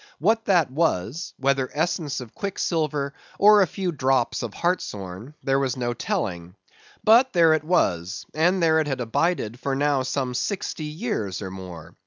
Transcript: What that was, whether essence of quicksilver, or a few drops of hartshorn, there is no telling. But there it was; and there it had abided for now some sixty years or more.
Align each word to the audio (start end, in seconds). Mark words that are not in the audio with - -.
What 0.17 0.45
that 0.45 0.71
was, 0.71 1.35
whether 1.37 1.69
essence 1.75 2.21
of 2.21 2.33
quicksilver, 2.33 3.13
or 3.37 3.61
a 3.61 3.67
few 3.67 3.91
drops 3.91 4.41
of 4.41 4.51
hartshorn, 4.55 5.35
there 5.43 5.63
is 5.63 5.77
no 5.77 5.93
telling. 5.93 6.55
But 7.03 7.33
there 7.33 7.53
it 7.53 7.63
was; 7.63 8.25
and 8.33 8.63
there 8.63 8.79
it 8.79 8.87
had 8.87 8.99
abided 8.99 9.59
for 9.59 9.75
now 9.75 10.01
some 10.01 10.33
sixty 10.33 10.85
years 10.85 11.39
or 11.43 11.51
more. 11.51 11.95